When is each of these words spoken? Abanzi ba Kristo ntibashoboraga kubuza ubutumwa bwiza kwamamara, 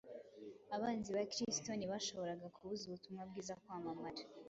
Abanzi 0.75 1.09
ba 1.15 1.23
Kristo 1.31 1.69
ntibashoboraga 1.75 2.47
kubuza 2.55 2.81
ubutumwa 2.85 3.21
bwiza 3.29 3.53
kwamamara, 3.61 4.21